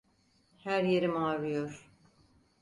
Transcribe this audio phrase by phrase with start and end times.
[0.63, 1.91] Her yerim ağrıyor.